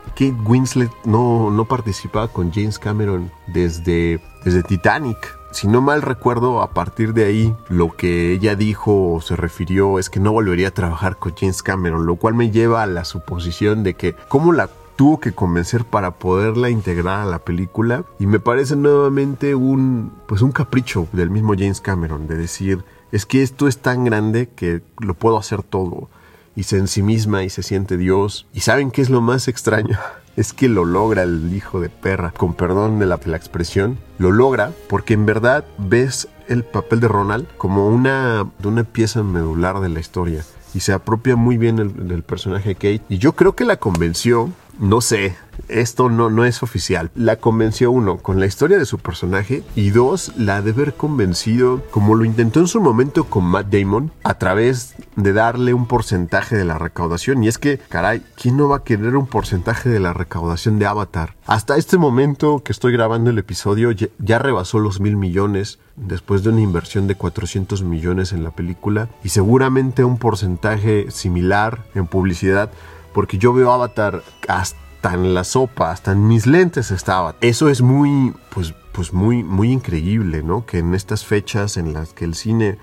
Kate 0.09 0.37
Winslet 0.45 0.91
no, 1.05 1.51
no 1.51 1.65
participaba 1.67 2.29
con 2.29 2.53
James 2.53 2.79
Cameron 2.79 3.31
desde, 3.47 4.21
desde 4.45 4.63
Titanic. 4.63 5.39
Si 5.53 5.69
no 5.69 5.81
mal 5.81 6.03
recuerdo, 6.03 6.63
a 6.63 6.71
partir 6.71 7.15
de 7.15 7.25
ahí, 7.25 7.55
lo 7.69 7.97
que 7.97 8.33
ella 8.33 8.57
dijo 8.57 9.13
o 9.13 9.21
se 9.21 9.37
refirió 9.37 9.99
es 9.99 10.11
que 10.11 10.21
no 10.21 10.33
volvería 10.33 10.69
a 10.69 10.73
trabajar 10.73 11.17
con 11.17 11.35
James 11.37 11.63
Cameron, 11.63 12.07
lo 12.07 12.17
cual 12.17 12.35
me 12.35 12.51
lleva 12.51 12.83
a 12.83 12.87
la 12.87 13.05
suposición 13.05 13.85
de 13.85 13.95
que 13.95 14.17
cómo 14.29 14.53
la 14.53 14.69
tuvo 14.97 15.21
que 15.21 15.33
convencer 15.33 15.85
para 15.85 16.13
poderla 16.13 16.71
integrar 16.71 17.21
a 17.21 17.31
la 17.31 17.41
película. 17.41 18.05
Y 18.19 18.27
me 18.27 18.41
parece 18.41 18.77
nuevamente 18.77 19.55
un 19.55 20.13
pues 20.27 20.43
un 20.43 20.53
capricho 20.53 21.09
del 21.13 21.31
mismo 21.31 21.55
James 21.55 21.81
Cameron 21.81 22.27
de 22.27 22.37
decir 22.37 22.85
es 23.13 23.27
que 23.27 23.43
esto 23.43 23.69
es 23.69 23.79
tan 23.79 24.05
grande 24.05 24.49
que 24.55 24.83
lo 24.99 25.15
puedo 25.15 25.39
hacer 25.39 25.63
todo. 25.63 26.09
Y 26.57 26.65
se 26.65 26.79
ensimisma 26.79 27.43
y 27.43 27.51
se 27.51 27.63
siente 27.63 27.97
Dios. 27.97 28.47
Y 28.53 28.61
saben 28.61 28.91
qué 28.91 29.03
es 29.03 29.11
lo 29.11 29.21
más 29.21 29.49
extraño 29.49 29.99
es 30.37 30.53
que 30.53 30.69
lo 30.69 30.85
logra 30.85 31.23
el 31.23 31.53
hijo 31.55 31.81
de 31.81 31.89
perra. 31.89 32.33
Con 32.33 32.55
perdón 32.55 32.99
de 32.99 33.07
la, 33.07 33.21
la 33.25 33.37
expresión 33.37 33.99
lo 34.19 34.33
logra 34.33 34.73
porque 34.89 35.15
en 35.15 35.27
verdad 35.27 35.65
ves 35.79 36.29
el 36.49 36.65
papel 36.65 37.01
de 37.01 37.09
Ronald 37.09 37.47
como 37.57 37.89
una, 37.89 38.47
una 38.63 38.85
pieza 38.85 39.23
medular 39.23 39.81
de 39.81 39.89
la 39.89 40.01
historia. 40.01 40.45
Y 40.75 40.81
se 40.81 40.93
apropia 40.93 41.37
muy 41.37 41.57
bien 41.57 41.77
del 41.77 42.23
personaje 42.25 42.71
de 42.71 42.75
Kate. 42.75 43.03
Y 43.09 43.19
yo 43.19 43.35
creo 43.35 43.55
que 43.55 43.65
la 43.65 43.77
convenció, 43.77 44.51
no 44.79 45.01
sé, 45.01 45.37
esto 45.69 46.09
no, 46.11 46.31
no 46.31 46.45
es 46.45 46.63
oficial. 46.63 47.11
La 47.15 47.37
convenció 47.37 47.91
uno 47.91 48.19
con 48.19 48.41
la 48.41 48.47
historia 48.47 48.79
de 48.79 48.87
su 48.87 48.99
personaje 48.99 49.63
y 49.75 49.91
dos, 49.91 50.33
la 50.37 50.63
de 50.63 50.73
haber 50.73 50.95
convencido, 50.95 51.83
como 51.91 52.15
lo 52.15 52.25
intentó 52.25 52.61
en 52.61 52.67
su 52.67 52.81
momento 52.81 53.25
con 53.25 53.45
Matt 53.45 53.69
Damon, 53.69 54.11
a 54.23 54.35
través 54.35 54.95
de 55.17 55.33
darle 55.33 55.75
un 55.75 55.87
porcentaje 55.87 56.57
de 56.57 56.65
la 56.65 56.79
recaudación. 56.79 57.45
Y 57.45 57.49
es 57.49 57.59
que, 57.59 57.79
caray, 57.79 58.23
¿quién 58.37 58.57
no 58.57 58.69
va 58.69 58.79
a 58.79 58.85
querer 58.85 59.17
un 59.17 59.27
porcentaje 59.27 59.89
de 59.89 60.01
la 60.01 60.13
recaudación 60.13 60.79
de 60.79 60.87
Avatar? 60.87 61.35
Hasta 61.47 61.77
este 61.77 61.99
momento 61.99 62.63
que 62.65 62.73
estoy 62.73 62.93
grabando 62.93 63.31
el 63.31 63.39
episodio 63.39 63.91
ya, 63.93 64.39
rebasó 64.39 64.79
los 64.79 65.01
mil 65.01 65.17
millones 65.17 65.79
después 65.97 66.43
de 66.43 66.51
una 66.51 66.61
inversión 66.61 67.07
de 67.07 67.15
400 67.15 67.83
millones 67.83 68.33
en 68.33 68.43
la 68.43 68.51
película 68.51 69.09
y 69.23 69.29
seguramente 69.29 70.05
un 70.05 70.19
porcentaje 70.19 71.11
similar 71.11 71.85
en 71.95 72.07
publicidad 72.07 72.71
porque 73.15 73.39
yo 73.39 73.55
veo 73.55 73.73
Avatar 73.73 74.23
hasta 74.47 75.15
en 75.15 75.33
la 75.33 75.45
sopa, 75.45 75.91
hasta 75.91 76.13
en 76.13 76.29
mis 76.29 76.47
lentes 76.47 76.91
estaba. 76.91 77.37
Eso 77.41 77.71
es 77.71 77.81
muy, 77.81 78.35
pues, 78.51 78.75
pues 78.93 79.15
muy, 79.15 79.43
muy 79.43 79.73
increíble, 79.73 80.43
¿no? 80.43 80.67
Que 80.67 80.79
en 80.79 80.95
estas 80.95 81.25
fechas 81.25 81.79
en 81.79 81.95
las 81.95 82.13
que 82.13 82.27
el 82.27 82.35
cine 82.35 82.77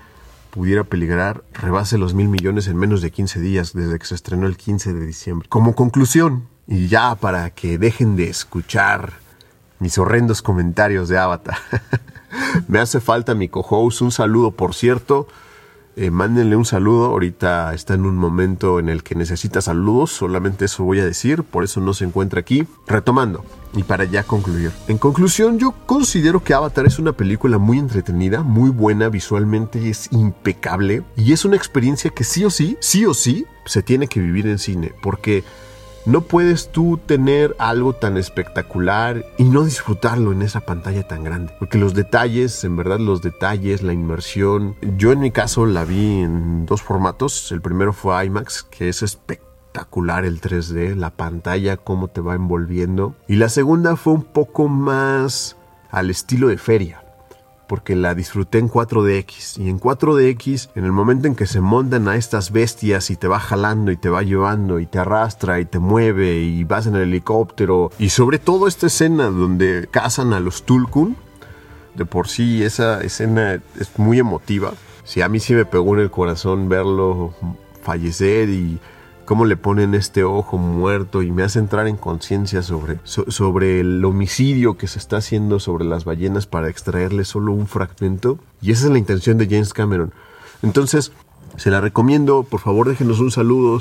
pudiera 0.50 0.84
peligrar, 0.84 1.44
rebase 1.52 1.96
los 1.98 2.14
mil 2.14 2.28
millones 2.28 2.66
en 2.66 2.76
menos 2.76 3.00
de 3.00 3.10
15 3.10 3.40
días 3.40 3.72
desde 3.72 3.98
que 3.98 4.06
se 4.06 4.14
estrenó 4.14 4.46
el 4.46 4.56
15 4.56 4.92
de 4.92 5.06
diciembre. 5.06 5.48
Como 5.48 5.74
conclusión, 5.74 6.48
y 6.66 6.88
ya 6.88 7.14
para 7.14 7.50
que 7.50 7.78
dejen 7.78 8.16
de 8.16 8.28
escuchar 8.28 9.14
mis 9.78 9.96
horrendos 9.98 10.42
comentarios 10.42 11.08
de 11.08 11.18
Avatar, 11.18 11.56
me 12.68 12.80
hace 12.80 13.00
falta 13.00 13.34
mi 13.34 13.48
co-host, 13.48 14.02
un 14.02 14.12
saludo 14.12 14.50
por 14.50 14.74
cierto. 14.74 15.26
Eh, 15.96 16.10
mándenle 16.10 16.56
un 16.56 16.64
saludo. 16.64 17.06
Ahorita 17.06 17.72
está 17.74 17.94
en 17.94 18.06
un 18.06 18.16
momento 18.16 18.78
en 18.78 18.88
el 18.88 19.02
que 19.02 19.14
necesita 19.14 19.60
saludos, 19.60 20.10
solamente 20.10 20.64
eso 20.64 20.84
voy 20.84 21.00
a 21.00 21.04
decir, 21.04 21.42
por 21.42 21.64
eso 21.64 21.80
no 21.80 21.94
se 21.94 22.04
encuentra 22.04 22.40
aquí. 22.40 22.66
Retomando, 22.86 23.44
y 23.74 23.82
para 23.82 24.04
ya 24.04 24.22
concluir. 24.22 24.72
En 24.88 24.98
conclusión, 24.98 25.58
yo 25.58 25.74
considero 25.86 26.42
que 26.42 26.54
Avatar 26.54 26.86
es 26.86 26.98
una 26.98 27.12
película 27.12 27.58
muy 27.58 27.78
entretenida, 27.78 28.42
muy 28.42 28.70
buena, 28.70 29.08
visualmente 29.08 29.88
es 29.88 30.10
impecable 30.12 31.02
y 31.16 31.32
es 31.32 31.44
una 31.44 31.56
experiencia 31.56 32.10
que 32.10 32.24
sí 32.24 32.44
o 32.44 32.50
sí, 32.50 32.76
sí 32.80 33.06
o 33.06 33.14
sí, 33.14 33.46
se 33.64 33.82
tiene 33.82 34.08
que 34.08 34.20
vivir 34.20 34.46
en 34.46 34.58
cine, 34.58 34.92
porque 35.02 35.44
no 36.04 36.22
puedes 36.22 36.72
tú 36.72 36.98
tener 36.98 37.54
algo 37.58 37.92
tan 37.92 38.16
espectacular 38.16 39.24
y 39.38 39.44
no 39.44 39.64
disfrutarlo 39.64 40.32
en 40.32 40.42
esa 40.42 40.60
pantalla 40.60 41.06
tan 41.06 41.22
grande. 41.22 41.54
Porque 41.58 41.78
los 41.78 41.94
detalles, 41.94 42.64
en 42.64 42.76
verdad 42.76 42.98
los 42.98 43.22
detalles, 43.22 43.82
la 43.82 43.92
inmersión, 43.92 44.76
yo 44.96 45.12
en 45.12 45.20
mi 45.20 45.30
caso 45.30 45.66
la 45.66 45.84
vi 45.84 46.20
en 46.20 46.66
dos 46.66 46.82
formatos. 46.82 47.52
El 47.52 47.60
primero 47.60 47.92
fue 47.92 48.24
IMAX, 48.24 48.64
que 48.64 48.88
es 48.88 49.02
espectacular 49.02 50.24
el 50.24 50.40
3D, 50.40 50.96
la 50.96 51.10
pantalla, 51.10 51.76
cómo 51.76 52.08
te 52.08 52.20
va 52.20 52.34
envolviendo. 52.34 53.14
Y 53.28 53.36
la 53.36 53.48
segunda 53.48 53.96
fue 53.96 54.14
un 54.14 54.24
poco 54.24 54.68
más 54.68 55.56
al 55.90 56.10
estilo 56.10 56.48
de 56.48 56.58
feria 56.58 57.01
porque 57.72 57.96
la 57.96 58.14
disfruté 58.14 58.58
en 58.58 58.68
4DX. 58.68 59.58
Y 59.58 59.70
en 59.70 59.80
4DX, 59.80 60.68
en 60.74 60.84
el 60.84 60.92
momento 60.92 61.26
en 61.26 61.34
que 61.34 61.46
se 61.46 61.62
montan 61.62 62.06
a 62.06 62.16
estas 62.16 62.52
bestias 62.52 63.08
y 63.08 63.16
te 63.16 63.28
va 63.28 63.40
jalando 63.40 63.90
y 63.90 63.96
te 63.96 64.10
va 64.10 64.22
llevando 64.22 64.78
y 64.78 64.84
te 64.84 64.98
arrastra 64.98 65.58
y 65.58 65.64
te 65.64 65.78
mueve 65.78 66.36
y 66.40 66.64
vas 66.64 66.86
en 66.86 66.96
el 66.96 67.04
helicóptero. 67.04 67.90
Y 67.98 68.10
sobre 68.10 68.38
todo 68.38 68.68
esta 68.68 68.88
escena 68.88 69.30
donde 69.30 69.88
cazan 69.90 70.34
a 70.34 70.40
los 70.40 70.64
Tulkun. 70.64 71.16
De 71.94 72.04
por 72.04 72.28
sí 72.28 72.62
esa 72.62 73.00
escena 73.00 73.54
es 73.54 73.98
muy 73.98 74.18
emotiva. 74.18 74.74
Sí, 75.04 75.22
a 75.22 75.30
mí 75.30 75.40
sí 75.40 75.54
me 75.54 75.64
pegó 75.64 75.94
en 75.94 76.00
el 76.00 76.10
corazón 76.10 76.68
verlo 76.68 77.32
fallecer 77.82 78.50
y 78.50 78.80
cómo 79.32 79.46
le 79.46 79.56
ponen 79.56 79.94
este 79.94 80.24
ojo 80.24 80.58
muerto 80.58 81.22
y 81.22 81.30
me 81.30 81.42
hace 81.42 81.58
entrar 81.58 81.86
en 81.86 81.96
conciencia 81.96 82.62
sobre, 82.62 82.98
sobre 83.04 83.80
el 83.80 84.04
homicidio 84.04 84.76
que 84.76 84.86
se 84.86 84.98
está 84.98 85.16
haciendo 85.16 85.58
sobre 85.58 85.86
las 85.86 86.04
ballenas 86.04 86.46
para 86.46 86.68
extraerle 86.68 87.24
solo 87.24 87.52
un 87.52 87.66
fragmento. 87.66 88.38
Y 88.60 88.72
esa 88.72 88.84
es 88.84 88.92
la 88.92 88.98
intención 88.98 89.38
de 89.38 89.46
James 89.46 89.72
Cameron. 89.72 90.12
Entonces, 90.62 91.12
se 91.56 91.70
la 91.70 91.80
recomiendo, 91.80 92.42
por 92.42 92.60
favor 92.60 92.86
déjenos 92.90 93.20
un 93.20 93.30
saludo. 93.30 93.80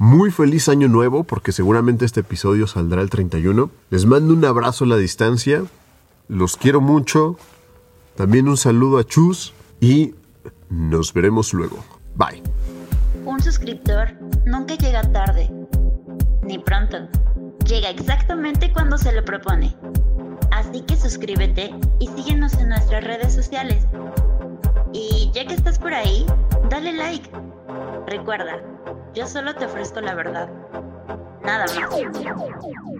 Muy 0.00 0.32
feliz 0.32 0.68
año 0.68 0.88
nuevo, 0.88 1.22
porque 1.22 1.52
seguramente 1.52 2.04
este 2.04 2.22
episodio 2.22 2.66
saldrá 2.66 3.00
el 3.00 3.08
31. 3.08 3.70
Les 3.90 4.04
mando 4.04 4.34
un 4.34 4.44
abrazo 4.44 4.82
a 4.82 4.88
la 4.88 4.96
distancia. 4.96 5.62
Los 6.26 6.56
quiero 6.56 6.80
mucho. 6.80 7.36
También 8.16 8.48
un 8.48 8.56
saludo 8.56 8.98
a 8.98 9.04
Chus 9.04 9.54
y 9.80 10.14
nos 10.68 11.12
veremos 11.12 11.54
luego. 11.54 11.84
Bye. 12.16 12.42
Un 13.28 13.42
suscriptor 13.42 14.14
nunca 14.46 14.74
llega 14.76 15.02
tarde, 15.12 15.50
ni 16.44 16.58
pronto. 16.58 16.96
Llega 17.66 17.90
exactamente 17.90 18.72
cuando 18.72 18.96
se 18.96 19.12
le 19.12 19.20
propone. 19.20 19.76
Así 20.50 20.80
que 20.80 20.96
suscríbete 20.96 21.74
y 21.98 22.06
síguenos 22.06 22.54
en 22.54 22.70
nuestras 22.70 23.04
redes 23.04 23.34
sociales. 23.34 23.86
Y 24.94 25.30
ya 25.34 25.44
que 25.44 25.52
estás 25.52 25.78
por 25.78 25.92
ahí, 25.92 26.24
dale 26.70 26.94
like. 26.94 27.30
Recuerda, 28.06 28.62
yo 29.12 29.26
solo 29.26 29.54
te 29.54 29.66
ofrezco 29.66 30.00
la 30.00 30.14
verdad. 30.14 30.48
Nada 31.44 31.66
más. 31.66 32.97